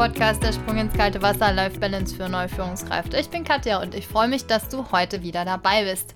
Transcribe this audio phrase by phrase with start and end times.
[0.00, 3.18] Podcast Der Sprung ins kalte Wasser Life Balance für neue Führungskräfte.
[3.18, 6.14] Ich bin Katja und ich freue mich, dass du heute wieder dabei bist.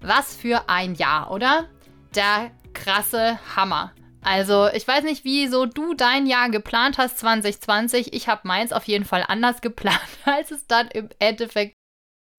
[0.00, 1.68] Was für ein Jahr, oder?
[2.14, 3.92] Der krasse Hammer.
[4.22, 8.14] Also, ich weiß nicht, wieso du dein Jahr geplant hast 2020.
[8.14, 11.74] Ich habe meins auf jeden Fall anders geplant, als es dann im Endeffekt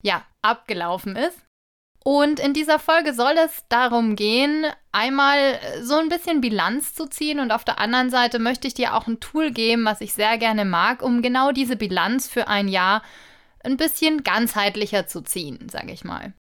[0.02, 1.38] ja, abgelaufen ist.
[2.02, 7.40] Und in dieser Folge soll es darum gehen, einmal so ein bisschen Bilanz zu ziehen
[7.40, 10.38] und auf der anderen Seite möchte ich dir auch ein Tool geben, was ich sehr
[10.38, 13.02] gerne mag, um genau diese Bilanz für ein Jahr
[13.62, 16.32] ein bisschen ganzheitlicher zu ziehen, sage ich mal.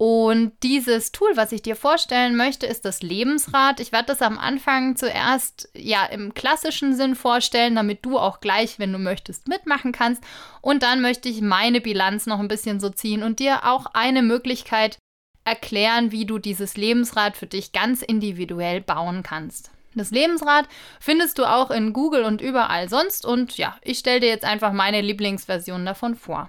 [0.00, 3.80] Und dieses Tool, was ich dir vorstellen möchte, ist das Lebensrad.
[3.80, 8.78] Ich werde das am Anfang zuerst ja im klassischen Sinn vorstellen, damit du auch gleich,
[8.78, 10.24] wenn du möchtest, mitmachen kannst.
[10.62, 14.22] Und dann möchte ich meine Bilanz noch ein bisschen so ziehen und dir auch eine
[14.22, 14.96] Möglichkeit
[15.44, 19.70] erklären, wie du dieses Lebensrad für dich ganz individuell bauen kannst.
[19.94, 20.66] Das Lebensrad
[20.98, 23.26] findest du auch in Google und überall sonst.
[23.26, 26.48] Und ja, ich stelle dir jetzt einfach meine Lieblingsversion davon vor.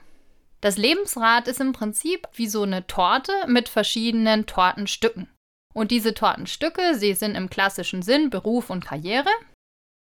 [0.62, 5.28] Das Lebensrad ist im Prinzip wie so eine Torte mit verschiedenen Tortenstücken.
[5.74, 9.30] Und diese Tortenstücke, sie sind im klassischen Sinn Beruf und Karriere.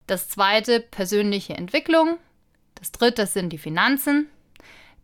[0.07, 2.19] Das zweite persönliche Entwicklung.
[2.75, 4.29] Das dritte sind die Finanzen.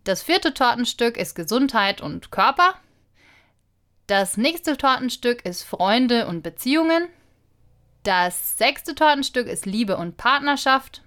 [0.05, 2.75] Das vierte Tortenstück ist Gesundheit und Körper.
[4.07, 7.09] Das nächste Tortenstück ist Freunde und Beziehungen.
[8.03, 11.03] Das sechste Tortenstück ist Liebe und Partnerschaft.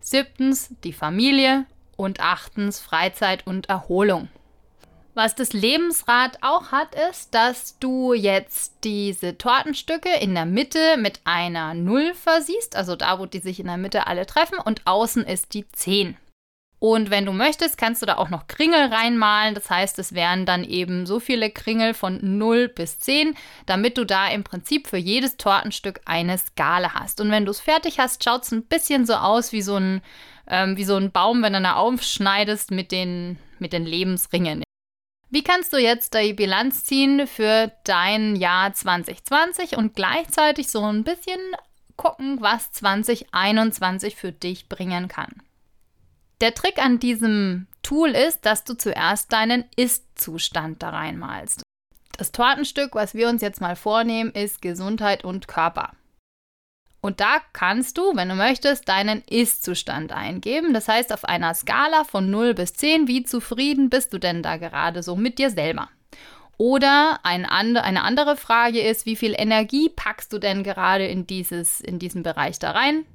[0.00, 1.66] Siebtens die Familie
[1.96, 4.28] und achtens Freizeit und Erholung.
[5.14, 11.20] Was das Lebensrad auch hat, ist, dass du jetzt diese Tortenstücke in der Mitte mit
[11.24, 15.24] einer Null versiehst, also da, wo die sich in der Mitte alle treffen, und außen
[15.24, 16.18] ist die 10.
[16.78, 19.54] Und wenn du möchtest, kannst du da auch noch Kringel reinmalen.
[19.54, 24.04] Das heißt, es wären dann eben so viele Kringel von 0 bis 10, damit du
[24.04, 27.22] da im Prinzip für jedes Tortenstück eine Skala hast.
[27.22, 30.02] Und wenn du es fertig hast, schaut es ein bisschen so aus wie so ein
[30.48, 34.62] ähm, wie so ein Baum, wenn du da aufschneidest mit den, mit den Lebensringen.
[35.28, 41.02] Wie kannst du jetzt die Bilanz ziehen für dein Jahr 2020 und gleichzeitig so ein
[41.02, 41.40] bisschen
[41.96, 45.42] gucken, was 2021 für dich bringen kann?
[46.40, 51.62] Der Trick an diesem Tool ist, dass du zuerst deinen Ist-Zustand da reinmalst.
[52.16, 55.92] Das Tortenstück, was wir uns jetzt mal vornehmen, ist Gesundheit und Körper.
[57.06, 60.74] Und da kannst du, wenn du möchtest, deinen Ist-Zustand eingeben.
[60.74, 64.56] Das heißt, auf einer Skala von 0 bis 10, wie zufrieden bist du denn da
[64.56, 65.88] gerade so mit dir selber?
[66.58, 72.00] Oder eine andere Frage ist, wie viel Energie packst du denn gerade in, dieses, in
[72.00, 73.06] diesen Bereich da rein?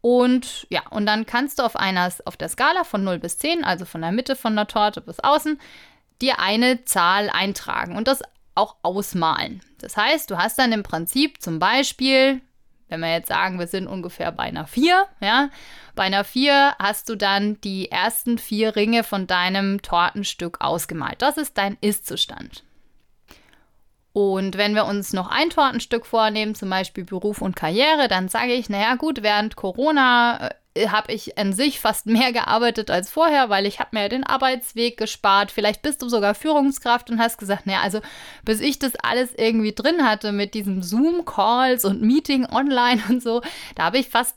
[0.00, 3.64] Und ja, und dann kannst du auf, einer, auf der Skala von 0 bis 10,
[3.64, 5.60] also von der Mitte von der Torte bis außen,
[6.22, 8.22] dir eine Zahl eintragen und das
[8.54, 9.60] auch ausmalen.
[9.76, 12.40] Das heißt, du hast dann im Prinzip zum Beispiel
[12.88, 15.50] wenn wir jetzt sagen, wir sind ungefähr bei einer 4, ja,
[15.94, 21.22] bei einer 4 hast du dann die ersten vier Ringe von deinem Tortenstück ausgemalt.
[21.22, 22.62] Das ist dein Ist-Zustand.
[24.12, 28.54] Und wenn wir uns noch ein Tortenstück vornehmen, zum Beispiel Beruf und Karriere, dann sage
[28.54, 30.54] ich, naja gut, während Corona äh,
[30.88, 34.96] habe ich an sich fast mehr gearbeitet als vorher, weil ich habe mir den Arbeitsweg
[34.96, 35.50] gespart.
[35.50, 38.00] Vielleicht bist du sogar Führungskraft und hast gesagt, naja, also
[38.44, 43.42] bis ich das alles irgendwie drin hatte mit diesem Zoom-Calls und Meeting online und so,
[43.74, 44.36] da habe ich fast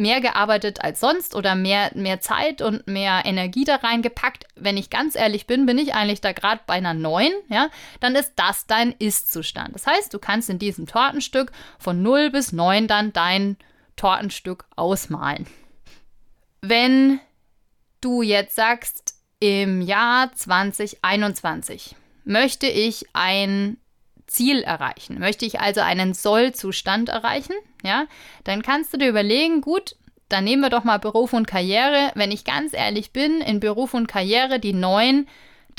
[0.00, 4.46] mehr gearbeitet als sonst oder mehr, mehr Zeit und mehr Energie da reingepackt.
[4.56, 7.68] Wenn ich ganz ehrlich bin, bin ich eigentlich da gerade bei einer 9, ja,
[8.00, 9.74] dann ist das dein Ist-Zustand.
[9.74, 13.56] Das heißt, du kannst in diesem Tortenstück von 0 bis 9 dann dein
[13.96, 15.46] Tortenstück ausmalen.
[16.62, 17.20] Wenn
[18.00, 23.78] du jetzt sagst, im Jahr 2021 möchte ich ein
[24.26, 28.06] Ziel erreichen, möchte ich also einen Soll-Zustand erreichen, ja,
[28.44, 29.96] dann kannst du dir überlegen, gut,
[30.28, 32.12] dann nehmen wir doch mal Beruf und Karriere.
[32.14, 35.28] Wenn ich ganz ehrlich bin, in Beruf und Karriere die neuen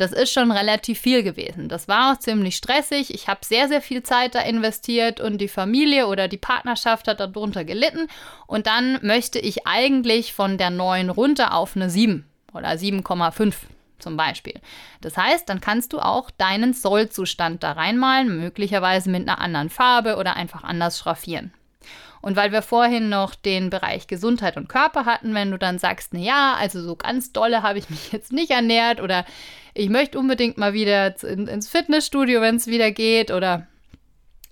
[0.01, 1.69] das ist schon relativ viel gewesen.
[1.69, 3.13] Das war auch ziemlich stressig.
[3.13, 7.19] Ich habe sehr, sehr viel Zeit da investiert und die Familie oder die Partnerschaft hat
[7.19, 8.07] darunter gelitten.
[8.47, 13.53] Und dann möchte ich eigentlich von der 9 runter auf eine 7 oder 7,5
[13.99, 14.59] zum Beispiel.
[15.01, 20.15] Das heißt, dann kannst du auch deinen Sollzustand da reinmalen, möglicherweise mit einer anderen Farbe
[20.17, 21.53] oder einfach anders schraffieren.
[22.21, 26.13] Und weil wir vorhin noch den Bereich Gesundheit und Körper hatten, wenn du dann sagst,
[26.13, 29.25] na ja, also so ganz dolle habe ich mich jetzt nicht ernährt oder
[29.73, 33.67] ich möchte unbedingt mal wieder ins Fitnessstudio, wenn es wieder geht oder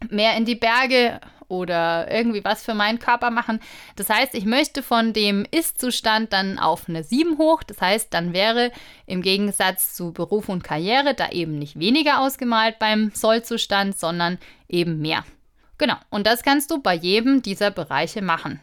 [0.10, 1.20] mehr in die Berge
[1.50, 3.60] oder irgendwie was für meinen Körper machen.
[3.96, 7.64] Das heißt, ich möchte von dem Ist-Zustand dann auf eine 7 hoch.
[7.64, 8.72] Das heißt, dann wäre
[9.08, 14.38] im Gegensatz zu Beruf und Karriere da eben nicht weniger ausgemalt beim Soll-Zustand, sondern
[14.70, 15.26] eben mehr.
[15.80, 18.60] Genau, und das kannst du bei jedem dieser Bereiche machen.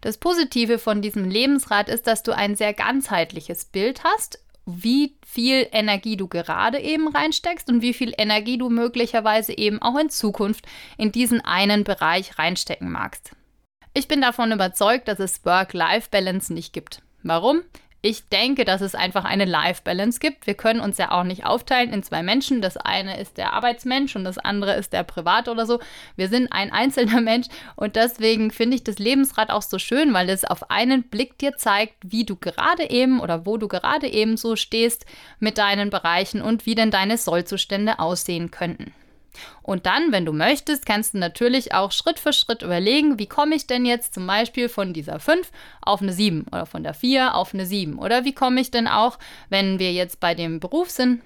[0.00, 5.68] Das Positive von diesem Lebensrad ist, dass du ein sehr ganzheitliches Bild hast, wie viel
[5.72, 10.66] Energie du gerade eben reinsteckst und wie viel Energie du möglicherweise eben auch in Zukunft
[10.96, 13.32] in diesen einen Bereich reinstecken magst.
[13.92, 17.02] Ich bin davon überzeugt, dass es Work-Life-Balance nicht gibt.
[17.22, 17.62] Warum?
[18.02, 20.46] Ich denke, dass es einfach eine Life-Balance gibt.
[20.46, 22.62] Wir können uns ja auch nicht aufteilen in zwei Menschen.
[22.62, 25.80] Das eine ist der Arbeitsmensch und das andere ist der Privat oder so.
[26.16, 30.30] Wir sind ein einzelner Mensch und deswegen finde ich das Lebensrad auch so schön, weil
[30.30, 34.38] es auf einen Blick dir zeigt, wie du gerade eben oder wo du gerade eben
[34.38, 35.04] so stehst
[35.38, 38.94] mit deinen Bereichen und wie denn deine Sollzustände aussehen könnten.
[39.62, 43.54] Und dann, wenn du möchtest, kannst du natürlich auch Schritt für Schritt überlegen, wie komme
[43.54, 45.50] ich denn jetzt zum Beispiel von dieser 5
[45.82, 48.88] auf eine 7 oder von der 4 auf eine 7 oder wie komme ich denn
[48.88, 49.18] auch,
[49.48, 51.22] wenn wir jetzt bei dem Beruf sind,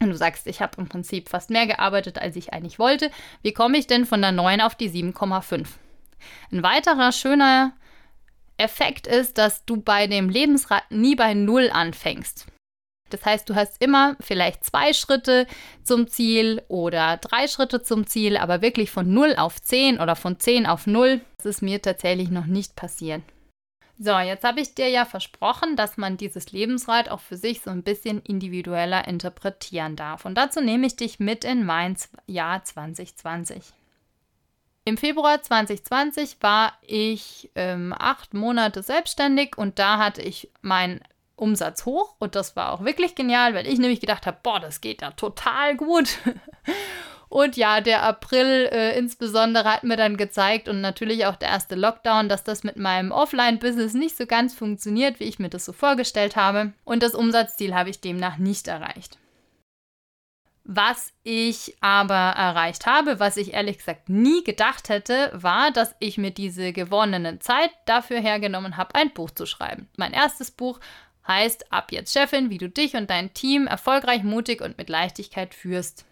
[0.00, 3.10] und du sagst, ich habe im Prinzip fast mehr gearbeitet, als ich eigentlich wollte,
[3.42, 5.66] wie komme ich denn von der 9 auf die 7,5?
[6.52, 7.72] Ein weiterer schöner
[8.58, 12.46] Effekt ist, dass du bei dem Lebensrad nie bei 0 anfängst.
[13.10, 15.46] Das heißt, du hast immer vielleicht zwei Schritte
[15.82, 20.38] zum Ziel oder drei Schritte zum Ziel, aber wirklich von 0 auf 10 oder von
[20.38, 23.22] 10 auf 0, das ist mir tatsächlich noch nicht passiert.
[24.00, 27.70] So, jetzt habe ich dir ja versprochen, dass man dieses Lebensrad auch für sich so
[27.70, 30.24] ein bisschen individueller interpretieren darf.
[30.24, 31.96] Und dazu nehme ich dich mit in mein
[32.26, 33.72] Jahr 2020.
[34.84, 41.00] Im Februar 2020 war ich ähm, acht Monate selbstständig und da hatte ich mein
[41.38, 44.80] Umsatz hoch und das war auch wirklich genial, weil ich nämlich gedacht habe, boah, das
[44.80, 46.18] geht ja total gut.
[47.30, 51.74] Und ja, der April äh, insbesondere hat mir dann gezeigt und natürlich auch der erste
[51.74, 55.74] Lockdown, dass das mit meinem Offline-Business nicht so ganz funktioniert, wie ich mir das so
[55.74, 56.72] vorgestellt habe.
[56.84, 59.18] Und das Umsatzziel habe ich demnach nicht erreicht.
[60.70, 66.18] Was ich aber erreicht habe, was ich ehrlich gesagt nie gedacht hätte, war, dass ich
[66.18, 69.88] mir diese gewonnene Zeit dafür hergenommen habe, ein Buch zu schreiben.
[69.96, 70.78] Mein erstes Buch
[71.28, 75.54] heißt ab jetzt Chefin, wie du dich und dein Team erfolgreich, mutig und mit Leichtigkeit
[75.54, 76.04] führst.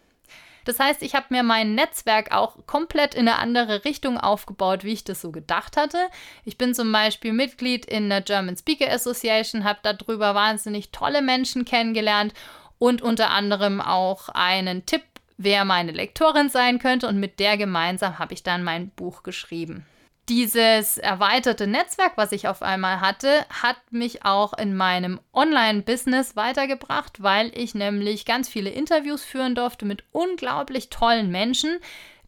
[0.66, 4.92] Das heißt, ich habe mir mein Netzwerk auch komplett in eine andere Richtung aufgebaut, wie
[4.92, 5.98] ich das so gedacht hatte.
[6.44, 11.64] Ich bin zum Beispiel Mitglied in der German Speaker Association, habe darüber wahnsinnig tolle Menschen
[11.64, 12.34] kennengelernt
[12.78, 15.04] und unter anderem auch einen Tipp,
[15.36, 17.06] wer meine Lektorin sein könnte.
[17.06, 19.86] Und mit der gemeinsam habe ich dann mein Buch geschrieben
[20.28, 27.22] dieses erweiterte Netzwerk, was ich auf einmal hatte, hat mich auch in meinem Online-Business weitergebracht,
[27.22, 31.78] weil ich nämlich ganz viele Interviews führen durfte mit unglaublich tollen Menschen,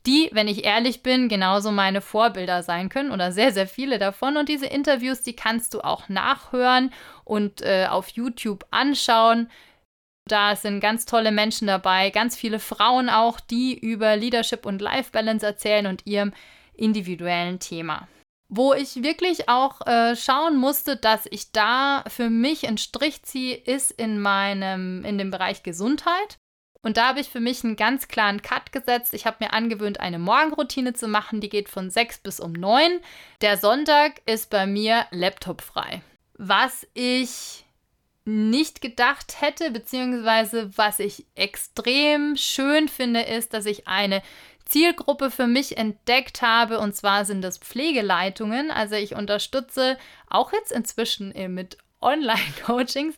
[0.06, 4.36] die, wenn ich ehrlich bin, genauso meine Vorbilder sein können oder sehr, sehr viele davon.
[4.36, 6.92] Und diese Interviews, die kannst du auch nachhören
[7.24, 9.50] und äh, auf YouTube anschauen.
[10.26, 15.10] Da sind ganz tolle Menschen dabei, ganz viele Frauen auch, die über Leadership und Life
[15.10, 16.32] Balance erzählen und ihrem
[16.78, 18.08] individuellen Thema.
[18.48, 23.56] Wo ich wirklich auch äh, schauen musste, dass ich da für mich einen Strich ziehe,
[23.56, 26.38] ist in meinem, in dem Bereich Gesundheit.
[26.80, 29.12] Und da habe ich für mich einen ganz klaren Cut gesetzt.
[29.12, 33.00] Ich habe mir angewöhnt, eine Morgenroutine zu machen, die geht von 6 bis um 9.
[33.42, 36.02] Der Sonntag ist bei mir laptopfrei.
[36.34, 37.64] Was ich
[38.24, 44.22] nicht gedacht hätte, beziehungsweise was ich extrem schön finde, ist, dass ich eine
[44.68, 46.78] Zielgruppe für mich entdeckt habe.
[46.78, 48.70] Und zwar sind das Pflegeleitungen.
[48.70, 49.98] Also ich unterstütze
[50.28, 53.16] auch jetzt inzwischen mit Online-Coachings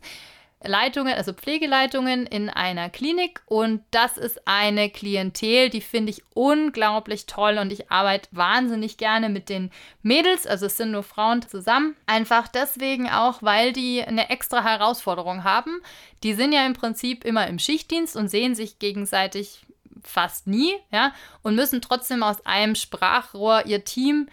[0.63, 7.25] Leitungen, also Pflegeleitungen in einer Klinik und das ist eine Klientel, die finde ich unglaublich
[7.25, 9.71] toll und ich arbeite wahnsinnig gerne mit den
[10.03, 15.45] Mädels, also es sind nur Frauen zusammen, einfach deswegen auch, weil die eine extra Herausforderung
[15.45, 15.81] haben.
[16.23, 19.63] Die sind ja im Prinzip immer im Schichtdienst und sehen sich gegenseitig
[20.03, 24.29] fast nie, ja, und müssen trotzdem aus einem Sprachrohr ihr Team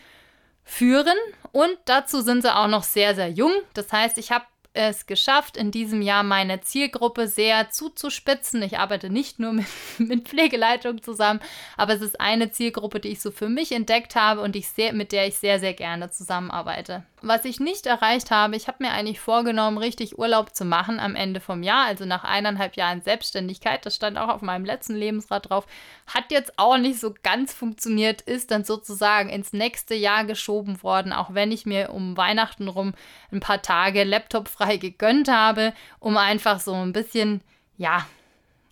[0.64, 1.18] führen.
[1.52, 3.54] Und dazu sind sie auch noch sehr, sehr jung.
[3.74, 4.46] Das heißt, ich habe
[4.78, 8.62] es geschafft, in diesem Jahr meine Zielgruppe sehr zuzuspitzen.
[8.62, 9.66] Ich arbeite nicht nur mit,
[9.98, 11.40] mit Pflegeleitung zusammen,
[11.76, 14.94] aber es ist eine Zielgruppe, die ich so für mich entdeckt habe und ich sehr,
[14.94, 17.04] mit der ich sehr, sehr gerne zusammenarbeite.
[17.22, 21.16] Was ich nicht erreicht habe, ich habe mir eigentlich vorgenommen, richtig Urlaub zu machen am
[21.16, 23.84] Ende vom Jahr, also nach eineinhalb Jahren Selbstständigkeit.
[23.88, 25.66] Das stand auch auf meinem letzten Lebensrad drauf.
[26.06, 31.12] Hat jetzt auch nicht so ganz funktioniert, ist dann sozusagen ins nächste Jahr geschoben worden,
[31.12, 32.94] auch wenn ich mir um Weihnachten rum
[33.32, 37.42] ein paar Tage Laptop frei gegönnt habe, um einfach so ein bisschen,
[37.78, 38.06] ja,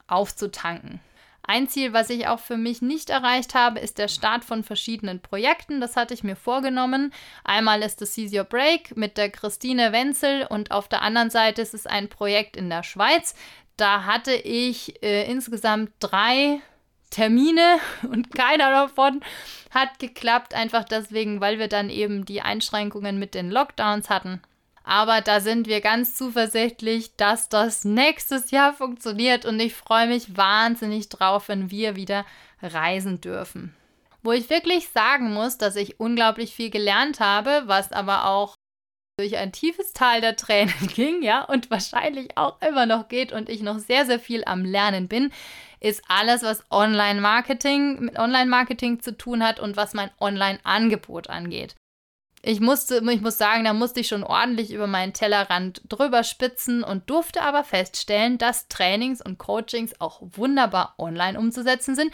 [0.05, 0.99] aufzutanken.
[1.47, 5.21] Ein Ziel, was ich auch für mich nicht erreicht habe, ist der Start von verschiedenen
[5.21, 5.79] Projekten.
[5.79, 7.13] Das hatte ich mir vorgenommen.
[7.43, 11.61] Einmal ist es Seize Your Break mit der Christine Wenzel und auf der anderen Seite
[11.61, 13.35] ist es ein Projekt in der Schweiz.
[13.77, 16.61] Da hatte ich äh, insgesamt drei
[17.11, 17.77] Termine
[18.11, 19.21] und keiner davon
[19.71, 24.41] hat geklappt, einfach deswegen, weil wir dann eben die Einschränkungen mit den Lockdowns hatten.
[24.87, 30.37] Aber da sind wir ganz zuversichtlich, dass das nächstes Jahr funktioniert und ich freue mich
[30.37, 32.23] wahnsinnig drauf, wenn wir wieder
[32.61, 33.75] reisen dürfen.
[34.21, 38.55] Wo ich wirklich sagen muss, dass ich unglaublich viel gelernt habe, was aber auch
[39.17, 43.49] durch ein tiefes Tal der Tränen ging, ja, und wahrscheinlich auch immer noch geht und
[43.49, 45.31] ich noch sehr, sehr viel am Lernen bin,
[45.79, 51.75] ist alles, was Online-Marketing mit Online-Marketing zu tun hat und was mein Online-Angebot angeht.
[52.47, 56.83] Ich musste, ich muss sagen, da musste ich schon ordentlich über meinen Tellerrand drüber spitzen
[56.83, 62.13] und durfte aber feststellen, dass Trainings und Coachings auch wunderbar online umzusetzen sind,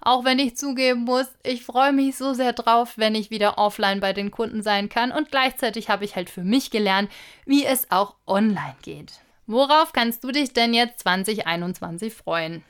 [0.00, 3.98] auch wenn ich zugeben muss, ich freue mich so sehr drauf, wenn ich wieder offline
[3.98, 7.10] bei den Kunden sein kann und gleichzeitig habe ich halt für mich gelernt,
[7.44, 9.14] wie es auch online geht.
[9.48, 12.62] Worauf kannst du dich denn jetzt 2021 freuen?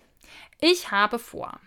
[0.58, 1.60] Ich habe vor,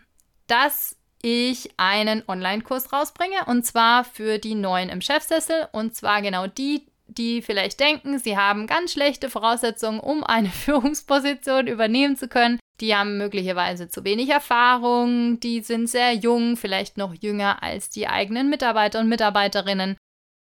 [0.48, 6.48] dass ich einen Online-Kurs rausbringe und zwar für die Neuen im Chefsessel und zwar genau
[6.48, 12.60] die, die vielleicht denken, sie haben ganz schlechte Voraussetzungen, um eine Führungsposition übernehmen zu können.
[12.80, 18.08] Die haben möglicherweise zu wenig Erfahrung, die sind sehr jung, vielleicht noch jünger als die
[18.08, 19.98] eigenen Mitarbeiter und Mitarbeiterinnen,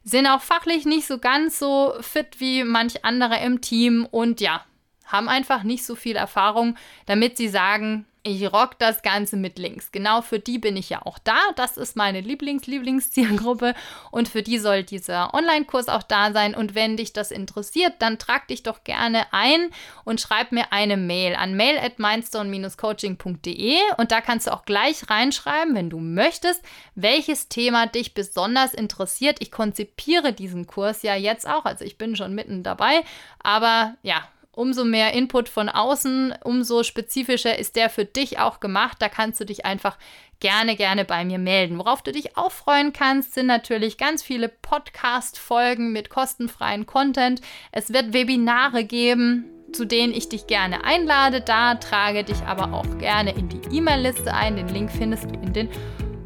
[0.03, 4.63] sind auch fachlich nicht so ganz so fit wie manch andere im Team und ja,
[5.11, 9.91] haben einfach nicht so viel Erfahrung, damit sie sagen, ich rock das Ganze mit Links.
[9.91, 11.37] Genau für die bin ich ja auch da.
[11.55, 13.73] Das ist meine Lieblings-Lieblingszielgruppe
[14.11, 16.53] und für die soll dieser Online-Kurs auch da sein.
[16.53, 19.69] Und wenn dich das interessiert, dann trag dich doch gerne ein
[20.03, 25.09] und schreib mir eine Mail an mail at mindstone-coaching.de und da kannst du auch gleich
[25.09, 26.61] reinschreiben, wenn du möchtest,
[26.93, 29.37] welches Thema dich besonders interessiert.
[29.39, 33.01] Ich konzipiere diesen Kurs ja jetzt auch, also ich bin schon mitten dabei,
[33.39, 38.97] aber ja, umso mehr Input von außen, umso spezifischer ist der für dich auch gemacht.
[38.99, 39.97] Da kannst du dich einfach
[40.39, 41.77] gerne, gerne bei mir melden.
[41.77, 47.41] Worauf du dich auch freuen kannst, sind natürlich ganz viele Podcast-Folgen mit kostenfreien Content.
[47.71, 51.41] Es wird Webinare geben, zu denen ich dich gerne einlade.
[51.41, 54.57] Da trage dich aber auch gerne in die E-Mail-Liste ein.
[54.57, 55.69] Den Link findest du in den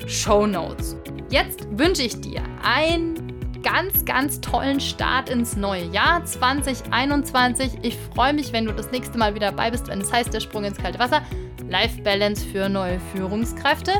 [0.07, 0.95] Show Notes.
[1.29, 3.24] Jetzt wünsche ich dir ein
[3.65, 7.79] ganz, ganz tollen Start ins neue Jahr 2021.
[7.81, 10.39] Ich freue mich, wenn du das nächste Mal wieder dabei bist, wenn es heißt, der
[10.39, 11.21] Sprung ins kalte Wasser.
[11.67, 13.91] Life Balance für neue Führungskräfte.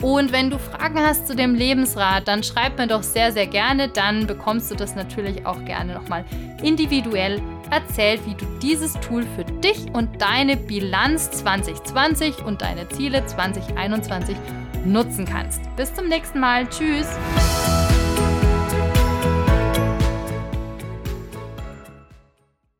[0.00, 3.88] Und wenn du Fragen hast zu dem Lebensrat, dann schreib mir doch sehr, sehr gerne.
[3.88, 6.24] Dann bekommst du das natürlich auch gerne nochmal
[6.62, 13.26] individuell erzählt, wie du dieses Tool für dich und deine Bilanz 2020 und deine Ziele
[13.26, 14.36] 2021
[14.84, 15.60] nutzen kannst.
[15.74, 16.68] Bis zum nächsten Mal.
[16.68, 17.08] Tschüss.